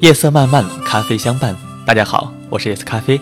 [0.00, 1.54] 夜色漫漫，咖啡相伴。
[1.84, 3.20] 大家好，我是夜色咖啡。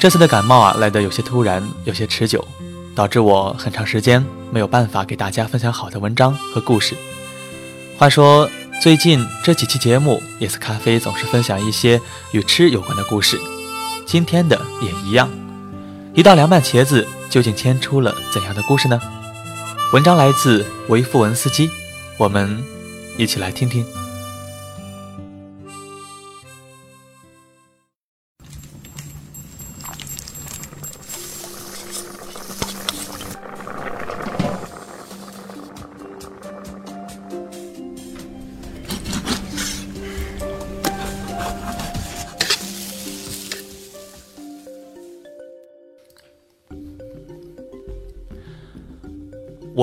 [0.00, 2.42] 这次的感冒啊，来得有些突然，有些持久，
[2.94, 6.96] 导致我很长时间没有办法给大家分享好的文章和故事。
[7.98, 8.48] 话说，
[8.80, 12.00] 最近这几期节目，夜色咖啡总是分享一些
[12.32, 13.38] 与吃有关的故事。
[14.06, 15.28] 今天的也一样，
[16.14, 18.98] 一道凉拌茄子究竟牵出了怎样的故事呢？
[19.92, 21.68] 文章来自维夫文斯基，
[22.16, 22.64] 我们
[23.18, 23.84] 一起来听听。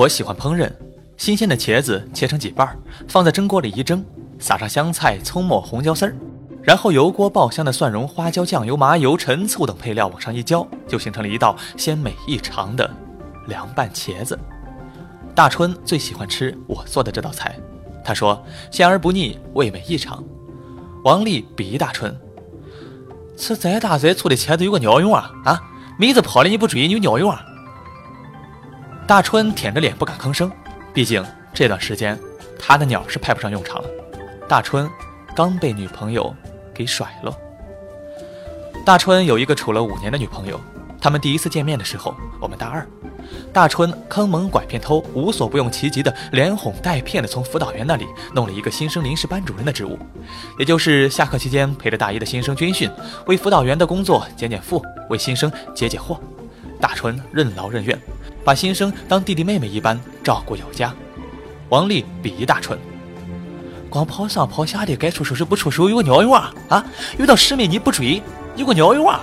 [0.08, 0.70] 喜欢烹饪，
[1.16, 2.76] 新鲜的茄子切成几瓣，
[3.08, 4.04] 放在蒸锅里一蒸，
[4.38, 6.16] 撒上香菜、葱末、红椒丝儿，
[6.62, 12.88] 然后油锅爆香的蒜蓉、花椒、酱油、麻油、陈醋等配料往上一浇，就形成了一道鲜美异常的
[13.46, 14.38] 凉拌茄子。
[15.34, 17.56] 大春最喜欢吃我做的这道菜，
[18.04, 20.22] 他说鲜而不腻，味美异常。
[21.04, 22.16] 王丽鄙夷大春，
[23.36, 25.62] 吃再大再粗的茄子有个鸟用啊啊！
[25.96, 27.44] 妹子跑了你不追，你有鸟用啊！
[29.08, 30.52] 大春舔着脸不敢吭声，
[30.92, 32.16] 毕竟这段时间
[32.58, 33.88] 他的鸟是派不上用场了。
[34.46, 34.86] 大春
[35.34, 36.36] 刚被女朋友
[36.74, 37.34] 给甩了。
[38.84, 40.60] 大春有一个处了五年的女朋友，
[41.00, 42.86] 他们第一次见面的时候，我们大二。
[43.50, 49.98] 大春坑蒙拐骗偷，无所不用其极的连哄带骗的从辅导员那里弄了一个新生临时班主任的职务，
[50.58, 52.90] 也就是下课期间陪着大一的新生军训，
[53.24, 56.18] 为辅导员的工作减减负，为新生解解惑。
[56.78, 57.98] 大春任劳任怨。
[58.48, 60.96] 把新生当弟弟妹妹一般照顾有加，
[61.68, 62.78] 王丽鄙夷大春，
[63.90, 66.54] 光跑上跑下的，该出手时不出手，有个鸟用啊！
[66.70, 66.86] 啊，
[67.18, 68.22] 遇到师妹你不追，
[68.56, 69.20] 有个鸟用啊！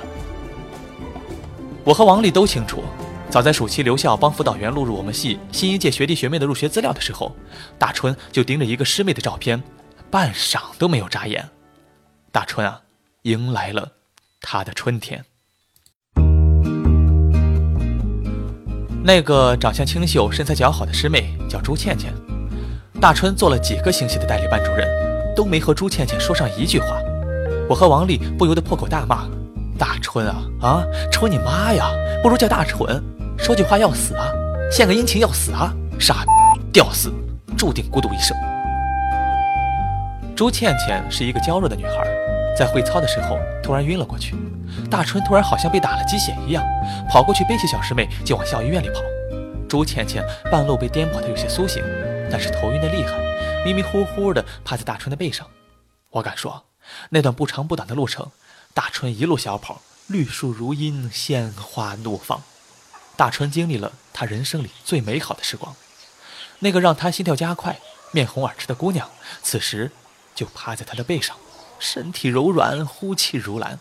[1.84, 2.84] 我和王丽都清楚，
[3.32, 7.36] 早在暑期留校帮辅导员录入我们系新一届学弟学妹的入学资料的时候，
[7.80, 9.64] 大春就盯着一个师妹的照片，
[10.12, 11.50] 半晌都没有眨眼。
[12.32, 12.80] 大春啊，
[13.24, 13.94] 迎来了
[14.40, 15.26] 他的春天。
[19.08, 22.12] 那个长相清秀、身材姣好的师妹叫朱倩倩，
[23.00, 24.88] 大春做了几个星期的代理班主任，
[25.36, 26.88] 都没和朱倩倩说上一句话。
[27.70, 29.28] 我和王丽不由得破口大骂
[29.78, 31.92] ：“大春啊啊，春你妈呀！
[32.24, 33.00] 不如叫大蠢，
[33.38, 34.26] 说句话要死啊，
[34.72, 36.26] 献个殷勤要死啊，傻
[36.74, 37.14] 屌丝，
[37.56, 38.36] 注定孤独一生。”
[40.36, 42.08] 朱倩倩是一个娇弱的女孩，
[42.58, 44.36] 在会操的时候突然晕了过去。
[44.90, 46.64] 大春突然好像被打了鸡血一样，
[47.10, 49.02] 跑过去背起小师妹就往校医院里跑。
[49.68, 51.84] 朱倩倩半路被颠簸的有些苏醒，
[52.32, 53.18] 但是头晕的厉害，
[53.66, 55.48] 迷迷糊糊的趴在大春的背上。
[56.12, 56.66] 我敢说，
[57.10, 58.32] 那段不长不短的路程，
[58.74, 62.44] 大春一路小跑，绿树如茵，鲜花怒放。
[63.18, 65.76] 大春经历了他人生里最美好的时光。
[66.60, 67.80] 那个让他心跳加快、
[68.12, 69.10] 面红耳赤的姑娘，
[69.42, 69.92] 此时
[70.34, 71.36] 就趴在他的背上，
[71.80, 73.80] 身体柔软，呼气如兰。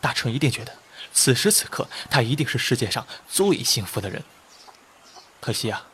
[0.00, 0.72] 大春一定觉得，
[1.12, 4.22] 此时此刻他一定是世界上最幸福的人。
[5.40, 5.86] 可惜啊，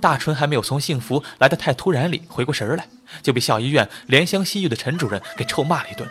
[0.00, 2.88] 大春还没有从幸福来得太突然里回过神来，
[3.22, 6.08] 就被校医院怜香惜玉的陈主任给臭骂了一顿：“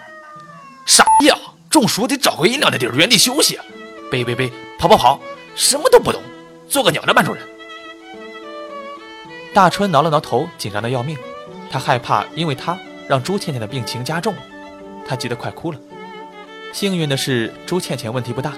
[0.85, 1.37] 傻逼啊！
[1.69, 3.59] 中暑得找个阴凉的地儿原地休息，
[4.09, 5.19] 背背背，跑跑跑，
[5.55, 6.21] 什么都不懂，
[6.69, 7.45] 做个鸟的班主任。”
[9.53, 11.17] 大春挠了挠头，紧张的要命，
[11.69, 12.77] 他害怕因为他
[13.09, 14.33] 让朱倩倩的病情加重，
[15.05, 15.79] 他急得快哭了。
[16.75, 18.51] 幸运的是，朱倩倩问题不大，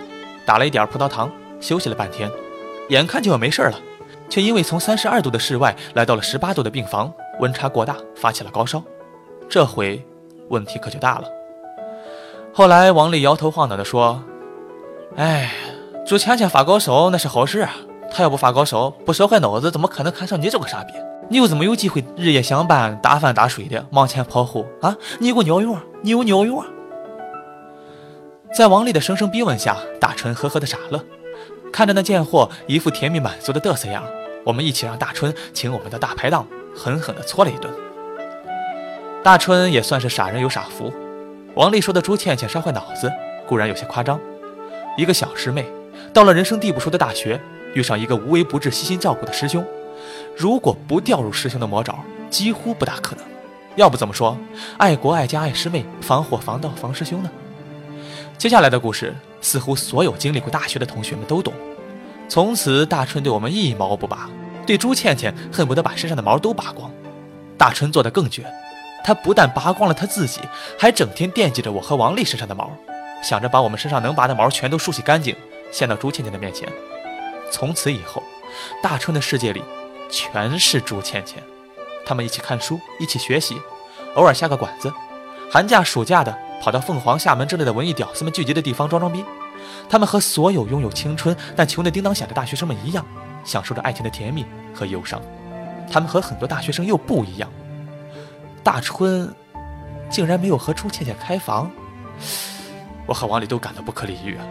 [0.44, 2.28] 打了一点葡萄糖，休息了半天，
[2.90, 3.80] 眼看就要没事了，
[4.28, 8.82] 却因为从三十二度的室外来到了十八度的病房，温差过大，发起了高烧。
[9.48, 10.04] 这回
[10.50, 11.26] 问题可就大了。
[12.52, 14.24] 后来王丽摇头晃脑地说
[15.16, 15.54] ：“哎，
[16.04, 17.76] 朱倩倩发高烧那是好事啊，
[18.10, 20.94] 她要不发高烧，不烧坏脑子，怎么可能看上你这个傻逼？
[21.30, 24.98] 你又怎么有机会日夜相伴、打饭打水的忙前跑后啊？
[25.20, 25.84] 你有个鸟用啊？
[26.02, 26.66] 你有鸟用啊？”
[28.58, 31.00] 在王丽的声声逼问下，大春呵呵的傻了，
[31.72, 34.04] 看着那贱货一副甜蜜满足的嘚瑟样，
[34.44, 37.72] 我们一起让大春请我们的大排档，狠狠的搓了一顿。
[39.24, 40.92] 大春也算是傻人有傻福，
[41.54, 43.14] 王丽说的朱倩倩烧坏脑子
[43.46, 44.20] 固然有些夸张，
[44.98, 45.64] 一个小师妹
[46.12, 47.40] 到了人生地不熟的大学，
[47.76, 49.64] 遇上一个无微不至、悉心照顾的师兄，
[50.36, 53.24] 如果不掉入师兄的魔爪，几乎不大可能。
[53.76, 54.36] 要不怎么说
[54.80, 57.30] 爱国爱家爱师妹，防火防盗防师兄呢？
[58.38, 61.52] 接下来的故事，似乎所有经历过大学的同学们都懂。
[62.30, 64.30] 从此，大春对我们一毛不拔，
[64.64, 66.92] 对朱倩倩恨不得把身上的毛都拔光。
[67.58, 68.46] 大春做的更绝，
[69.04, 70.40] 他不但拔光了他自己，
[70.78, 72.70] 还整天惦记着我和王丽身上的毛，
[73.24, 75.36] 想着把我们身上能拔的毛全都梳洗干净，
[75.72, 76.70] 献到朱倩倩的面前。
[77.52, 78.22] 从此以后，
[78.84, 79.64] 大春的世界里
[80.12, 81.42] 全是朱倩倩。
[82.06, 83.60] 他们一起看书，一起学习，
[84.14, 84.94] 偶尔下个馆子，
[85.52, 89.24] 寒假暑假的跑到凤凰、厦门之类的文艺屌丝们聚集的地方装装逼。
[89.90, 93.06] 他们和所有拥有青春但穷得叮当响的大学生们一样，
[93.44, 95.22] 享受着爱情的甜蜜和忧伤。
[95.92, 97.50] 他们和很多大学生又不一样。
[98.64, 99.34] 大春
[100.10, 101.72] 竟然没有和朱倩倩开房，
[103.06, 104.46] 我和王丽都感到不可理喻啊！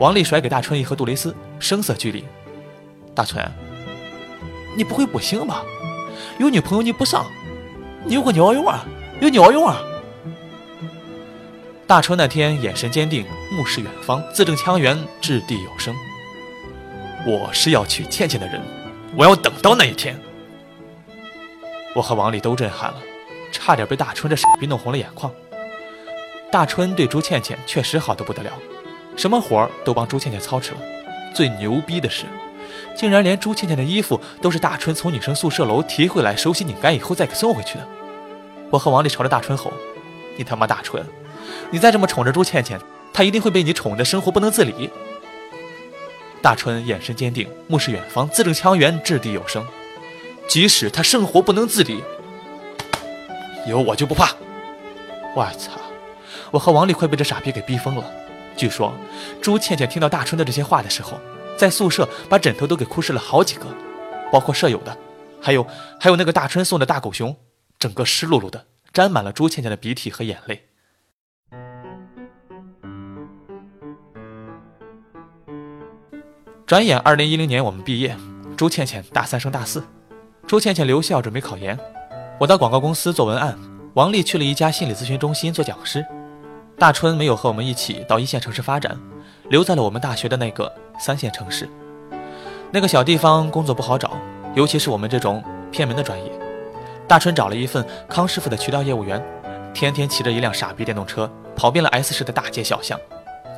[0.00, 2.24] 王丽甩给大春一盒杜蕾斯，声色俱厉
[3.14, 3.48] ：“大春，
[4.76, 5.62] 你不会不行吧？”
[6.38, 7.26] 有女朋友你不上，
[8.04, 8.84] 你有个鸟用啊，
[9.20, 9.80] 有鸟用啊！
[11.86, 15.94] 大春那天眼神坚定，目视远方，字正腔圆，掷地有声。
[17.26, 18.58] 我是要娶倩倩的人，
[19.14, 20.18] 我要等到那一天。
[21.94, 22.96] 我和王丽都震撼了，
[23.52, 25.30] 差点被大春这傻逼弄红了眼眶。
[26.50, 28.50] 大春对朱倩倩确实好的不得了，
[29.14, 30.78] 什么活儿都帮朱倩倩操持了。
[31.34, 32.24] 最牛逼的是。
[32.96, 37.86] 竟然连朱倩倩的衣服都是大春从女生宿舍楼提回来，手洗拧干以后再给送回去的。
[38.70, 39.70] 我和王丽朝着大春吼
[40.38, 41.04] ：“你他妈大春，
[41.70, 42.80] 你再这么宠着朱倩倩，
[43.12, 44.90] 她一定会被你宠得生活不能自理。”
[46.42, 49.66] 大春眼神坚定，目视远方，字正腔圆，掷地有声
[50.48, 52.02] ：“即使她生活不能自理，
[53.66, 54.34] 有我就不怕。”
[55.34, 55.72] 我操！
[56.50, 58.04] 我和王丽快被这傻逼给逼疯了。
[58.56, 58.92] 据说
[59.42, 61.18] 朱倩倩听到大春的这些话的时候。
[61.56, 63.66] 在宿舍把枕头都给哭湿了好几个，
[64.32, 64.98] 包括舍友的，
[65.40, 65.64] 还有
[66.00, 67.36] 还有那个大春送的大狗熊，
[67.78, 70.66] 整个湿漉漉的，沾满了朱倩倩的鼻涕和眼泪。
[76.66, 78.16] 转眼二零一零年我们毕业，
[78.56, 79.84] 朱倩倩大三升大四，
[80.46, 81.78] 朱倩倩留校准备考研，
[82.40, 83.54] 我到广告公司做文案，
[83.92, 86.02] 王丽去了一家心理咨询中心做讲师，
[86.78, 88.98] 大春没有和我们一起到一线城市发展。
[89.50, 91.68] 留在了我们大学的那个三线城市，
[92.70, 94.12] 那个小地方工作不好找，
[94.54, 96.32] 尤其是我们这种偏门的专业。
[97.06, 99.22] 大春找了一份康师傅的渠道业务员，
[99.74, 102.98] 天天骑着一辆傻逼电动车，跑遍了 S 市的大街小巷，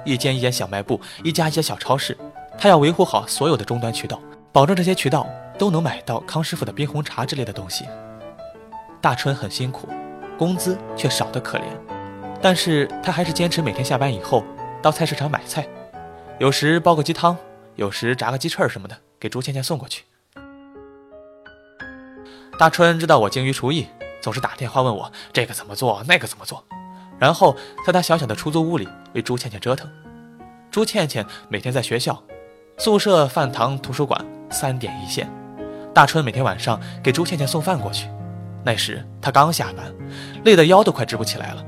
[0.07, 2.17] 一间一间小卖部，一家一家小超市，
[2.57, 4.21] 他要维护好所有的终端渠道，
[4.53, 5.27] 保证这些渠道
[5.59, 7.85] 都能买到康师傅的冰红茶之类的东西。
[9.01, 9.89] 大春很辛苦，
[10.39, 11.65] 工资却少得可怜，
[12.41, 14.45] 但是他还是坚持每天下班以后
[14.81, 15.67] 到菜市场买菜。
[16.39, 17.37] 有时煲个鸡汤，
[17.75, 20.05] 有时炸个鸡翅什么的，给朱倩倩送过去。
[22.59, 23.89] 大春知道我精于厨艺，
[24.21, 26.65] 总是打电话问我这个怎么做，那个怎么做，
[27.19, 29.89] 然后在他小小的出租屋里为朱倩倩折腾。
[30.71, 32.23] 朱倩倩每天在学校、
[32.79, 35.31] 宿舍、饭堂、图书馆三点一线，
[35.95, 38.09] 大春每天晚上给朱倩倩送饭过去。
[38.65, 39.95] 那时他刚下班，
[40.45, 41.65] 累得腰都快直不起来了。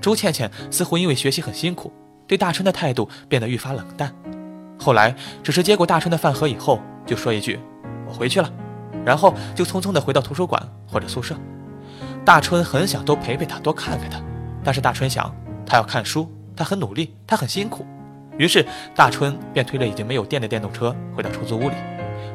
[0.00, 1.92] 朱倩倩似乎因为学习很辛苦。
[2.26, 4.10] 对大春的态度变得愈发冷淡，
[4.78, 7.60] 后来只是接过大春的饭盒以后，就说一句
[8.08, 8.50] “我回去了”，
[9.04, 11.36] 然后就匆匆地回到图书馆或者宿舍。
[12.24, 14.18] 大春很想多陪陪她，多看看她，
[14.64, 15.32] 但是大春想，
[15.66, 17.86] 他要看书，他很努力，他很辛苦，
[18.38, 18.64] 于是
[18.94, 21.74] 大春便推了已经没有电的电动车回到出租屋里。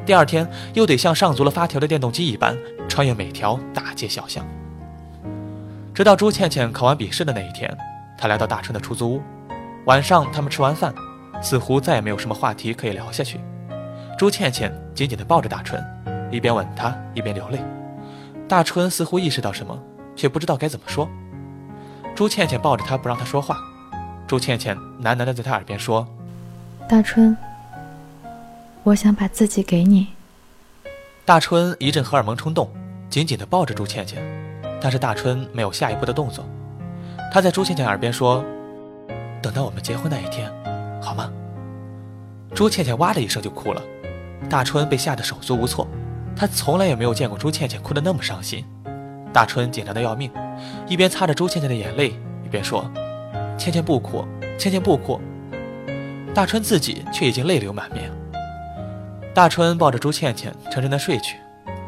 [0.06, 2.56] 第二天又得像上足了发条的电动机一般，
[2.88, 4.46] 穿越每条大街小巷。
[5.92, 7.76] 直到朱倩倩考完笔试的那一天，
[8.16, 9.22] 他来到大春的出租屋。
[9.86, 10.94] 晚上，他们吃完饭，
[11.42, 13.40] 似乎再也没有什么话题可以聊下去。
[14.16, 15.82] 朱倩倩紧紧地抱着大春，
[16.30, 17.58] 一边吻他，一边流泪。
[18.48, 19.78] 大春似乎意识到什么，
[20.14, 21.08] 却不知道该怎么说。
[22.20, 23.56] 朱倩倩抱着他，不让他说话。
[24.26, 26.06] 朱倩倩喃喃地在他耳边说
[26.86, 27.34] ：“大春，
[28.82, 30.08] 我想把自己给你。”
[31.24, 32.68] 大春一阵荷尔蒙冲动，
[33.08, 34.22] 紧紧地抱着朱倩倩，
[34.82, 36.44] 但是大春没有下一步的动作。
[37.32, 38.44] 他在朱倩倩耳边说。
[39.40, 40.52] 等到我们结婚那一天，
[41.00, 41.32] 好吗？
[42.54, 43.80] 朱倩倩哇的一声就哭了，
[44.46, 45.88] 大春被吓得手足无措。
[46.36, 48.62] 他从来也没有见过朱倩倩哭得那么伤心。
[49.32, 50.30] 大春紧张的要命，
[50.88, 52.90] 一边擦着朱倩倩的眼泪，一边说
[53.56, 54.24] ：“倩倩不哭，
[54.58, 55.20] 倩倩不哭。”
[56.34, 58.10] 大春自己却已经泪流满面。
[59.32, 61.36] 大春抱着朱倩倩沉沉的睡去。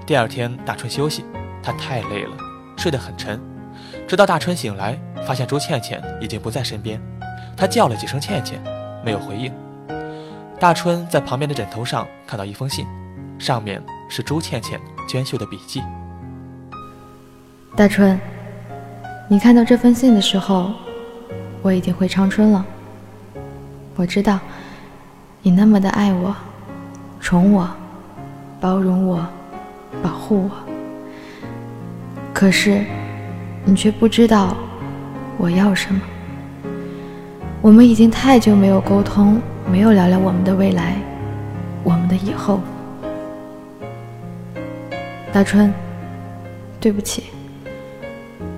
[0.07, 1.25] 第二天，大春休息，
[1.63, 2.37] 他太累了，
[2.77, 3.41] 睡得很沉。
[4.07, 7.01] 直到大春醒来，发现朱倩倩已经不在身边。
[7.57, 8.63] 他叫了几声“倩倩”，
[9.05, 9.53] 没有回应。
[10.59, 12.87] 大春在旁边的枕头上看到一封信，
[13.39, 15.83] 上面是朱倩倩娟秀的笔记。
[17.75, 18.21] 大春，
[19.29, 20.73] 你看到这封信的时候，
[21.63, 22.63] 我已经回长春了。
[23.97, 24.39] 我知道，
[25.41, 26.37] 你那么的爱我，
[27.19, 27.67] 宠我，
[28.61, 29.27] 包容我，
[30.03, 30.51] 保护我。
[32.35, 32.85] 可是，
[33.65, 34.55] 你却不知道
[35.39, 36.01] 我要什么。
[37.63, 40.97] 我们已经太久没有沟通，没有聊聊我们的未来，
[41.83, 42.61] 我们的以后。
[45.33, 45.73] 大春，
[46.79, 47.32] 对不起，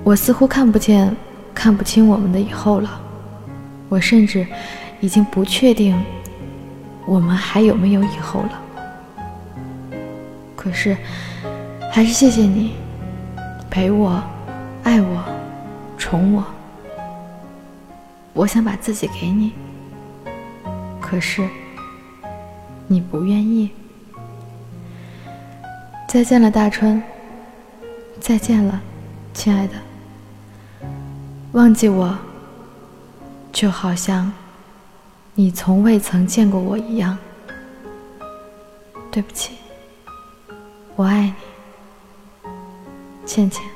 [0.05, 1.17] 我似乎看不见、
[1.55, 3.01] 看不清我们的以后了。
[3.89, 4.47] 我甚至
[5.01, 5.99] 已经不确定
[7.07, 8.61] 我们还有没有以后了。
[10.55, 10.97] 可是，
[11.91, 12.75] 还是谢谢你
[13.71, 14.23] 陪我、
[14.83, 15.25] 爱我、
[15.97, 16.45] 宠我。
[18.35, 19.53] 我想把自己给你，
[21.01, 21.49] 可是
[22.87, 23.71] 你不愿意。
[26.09, 27.03] 再见了，大春。
[28.21, 28.81] 再见了，
[29.33, 29.75] 亲爱的。
[31.55, 32.19] 忘记我，
[33.53, 34.33] 就好像
[35.35, 37.17] 你从未曾见过我一样。
[39.13, 39.55] 对不起，
[40.97, 41.33] 我爱
[42.43, 42.49] 你，
[43.25, 43.74] 倩倩。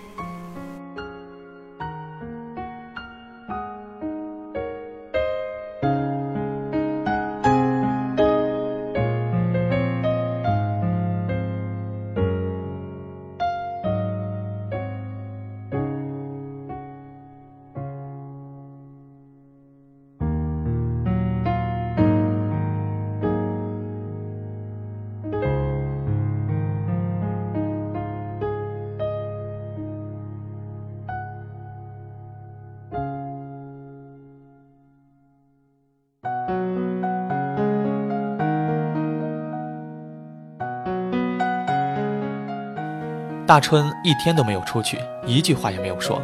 [43.49, 46.21] 大春一天都没有出去，一句话也没有说，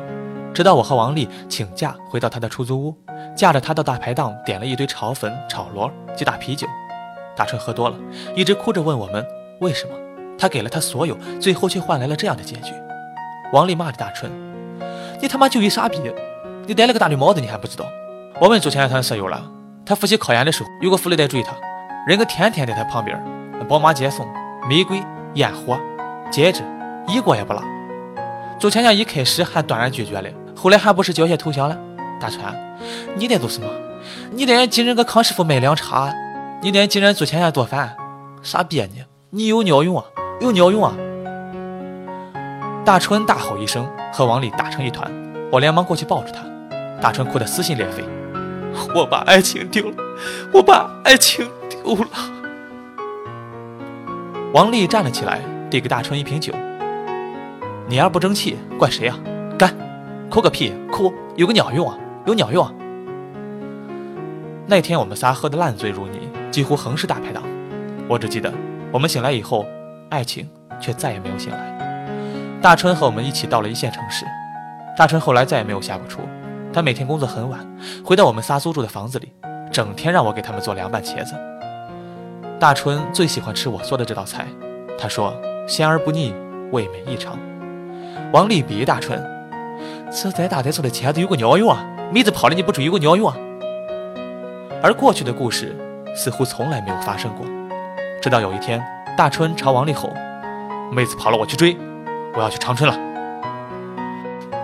[0.52, 2.94] 直到我和王丽请假回到他的出租屋，
[3.34, 6.66] 架着他到大排档点了一堆炒粉、炒螺、几打啤酒。
[7.34, 7.96] 大春喝多了，
[8.36, 9.26] 一直哭着问我们
[9.62, 9.94] 为什么，
[10.38, 12.74] 他给了他所有，最后却换来了这样的结局。
[13.54, 14.30] 王丽骂着大春
[15.18, 15.98] ：“你他妈就一傻逼，
[16.66, 17.86] 你戴了个大绿帽子你还不知道？
[18.38, 19.50] 我们朱前团舍友了，
[19.86, 21.54] 他复习考研的时候有个副队在追他，
[22.06, 23.18] 人个天天在他旁边，
[23.66, 24.28] 宝马接送、
[24.68, 25.02] 玫瑰、
[25.36, 25.80] 烟火、
[26.30, 26.62] 戒指。”
[27.06, 27.62] 一个也不落。
[28.58, 31.76] 周倩倩一开始还断然拒绝了，后来还不是缴械投降了？
[32.20, 32.54] 大川，
[33.16, 33.68] 你得做什么？
[34.30, 36.12] 你得给人个康师傅卖凉茶，
[36.62, 37.96] 你得给人做倩倩做饭，
[38.42, 39.04] 傻逼啊你！
[39.30, 40.04] 你有鸟用啊？
[40.40, 40.94] 有鸟用啊？
[42.84, 45.10] 大春大吼一声，和王丽打成一团。
[45.50, 46.42] 我连忙过去抱住他，
[47.00, 48.02] 大春哭得撕心裂肺
[48.94, 49.96] ：“我把爱情丢了，
[50.52, 52.08] 我把爱情丢了。”
[54.54, 56.52] 王丽站了起来，递给大春一瓶酒。
[57.86, 59.18] 你要不争气，怪谁啊？
[59.58, 59.74] 干，
[60.30, 61.98] 哭个屁，哭有个鸟用啊？
[62.24, 62.72] 有鸟用啊？
[64.66, 67.42] 那天我们仨喝得烂醉如泥，几乎横尸大排档。
[68.08, 68.50] 我只记得，
[68.90, 69.66] 我们醒来以后，
[70.08, 70.48] 爱情
[70.80, 72.58] 却再也没有醒来。
[72.62, 74.24] 大春和我们一起到了一线城市。
[74.96, 76.22] 大春后来再也没有下过厨，
[76.72, 77.60] 他每天工作很晚，
[78.02, 79.30] 回到我们仨租住的房子里，
[79.70, 81.34] 整天让我给他们做凉拌茄子。
[82.58, 84.46] 大春最喜欢吃我做的这道菜，
[84.98, 85.36] 他说
[85.66, 86.32] 咸而不腻，
[86.72, 87.36] 味美异常。
[88.34, 89.24] 王丽比大春，
[90.10, 91.86] 这在大太做的钱子有个鸟用啊！
[92.12, 93.36] 妹子跑了你不追有个鸟用啊！
[94.82, 95.72] 而过去的故事
[96.16, 97.46] 似乎从来没有发生过，
[98.20, 98.84] 直到有一天，
[99.16, 100.12] 大春朝王丽吼
[100.90, 101.76] ：“妹子跑了，我去追，
[102.34, 102.98] 我要去长春了。”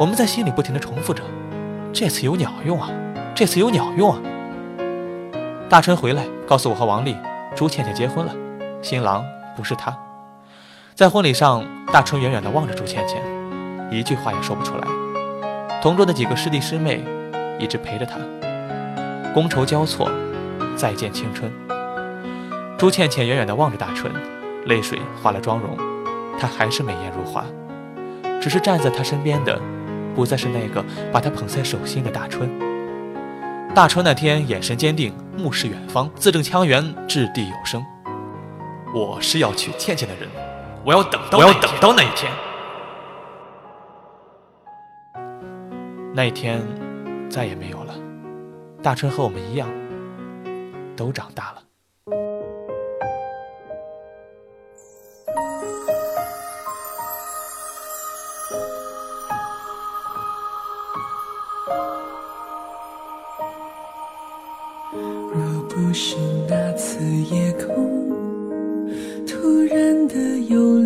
[0.00, 1.22] 我们在心里不停地重复着
[1.94, 2.90] ：“这次有鸟用啊！
[3.36, 4.18] 这次有鸟用啊！”
[5.70, 7.16] 大春回来告诉我和王丽，
[7.54, 8.34] 朱倩倩结婚了，
[8.82, 9.24] 新郎
[9.56, 9.96] 不是他。
[10.96, 13.22] 在婚礼上，大春远远地望着朱倩倩。
[13.90, 14.86] 一句话也说不出来。
[15.82, 17.02] 同桌的几个师弟师妹
[17.58, 18.18] 一直陪着他，
[19.34, 20.10] 觥筹交错，
[20.76, 21.50] 再见青春。
[22.78, 24.12] 朱倩倩远远地望着大春，
[24.66, 25.76] 泪水化了妆容，
[26.38, 27.44] 她还是美颜如花。
[28.40, 29.60] 只是站在她身边的，
[30.14, 32.48] 不再是那个把她捧在手心的大春。
[33.74, 37.84] 大春那天眼神坚定，目视远方，字正腔圆，掷地有声。
[38.94, 40.28] 我是要娶倩倩的人，
[40.84, 41.38] 我要等到
[41.94, 42.32] 那一天。
[46.20, 46.60] 那一天，
[47.30, 47.94] 再也没有了。
[48.82, 49.66] 大春和我们一样，
[50.94, 51.62] 都长大了。
[65.32, 68.10] 若不是那次夜空
[69.26, 70.79] 突然的有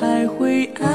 [0.00, 0.89] 还会爱。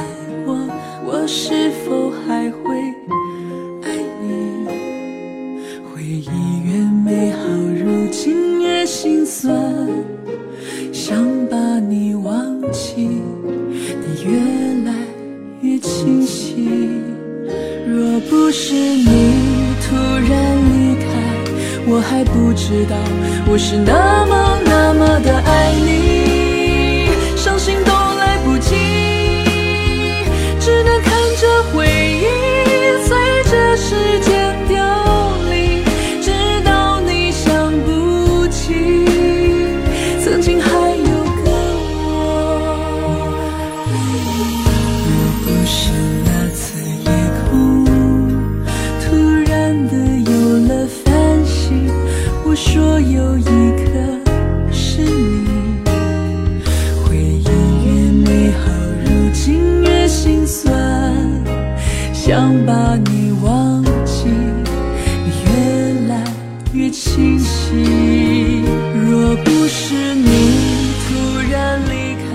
[67.66, 68.62] 起。
[68.94, 72.26] 若不是你突然离开，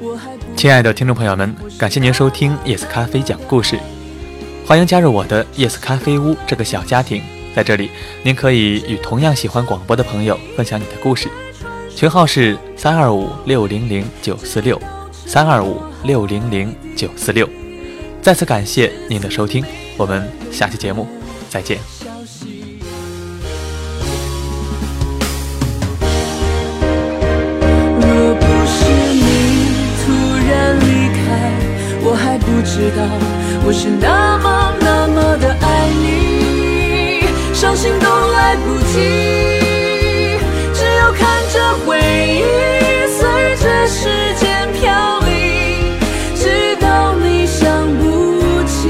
[0.00, 3.78] 我还亲爱的听众朋友们，感谢您收听夜色咖啡讲故事，
[4.66, 7.22] 欢迎加入我的夜色咖啡屋这个小家庭。
[7.54, 7.90] 在这里，
[8.22, 11.28] 您可以与同样喜欢广播的朋友分享你的故事，
[11.96, 14.80] 群号是三二五六零零九四六
[15.26, 17.48] 三二五六零零九四六。
[18.22, 19.64] 再次感谢您的收听，
[19.96, 21.08] 我们下期节目
[21.48, 21.99] 再见。
[32.80, 33.04] 知道
[33.66, 37.20] 我是那么那么的爱你，
[37.52, 38.96] 伤心都来不及，
[40.72, 42.40] 只有看着回忆
[43.06, 43.20] 随
[43.56, 46.00] 着时间飘零，
[46.34, 48.88] 直到你想不起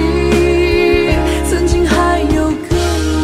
[1.51, 2.77] 曾经还有个
[3.17, 3.19] 我。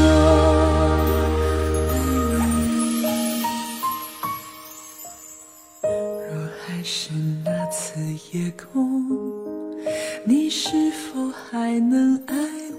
[5.85, 5.89] 若
[6.67, 7.13] 还是
[7.45, 8.01] 那次
[8.33, 9.07] 夜空，
[10.29, 12.35] 你是否还能爱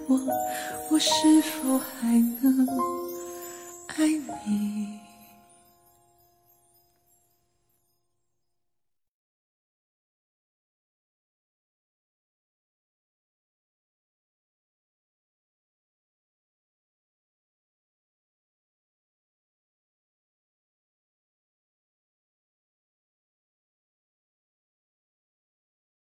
[0.10, 0.20] 我？
[0.92, 2.68] 我是否还能
[3.88, 4.06] 爱
[4.46, 4.97] 你？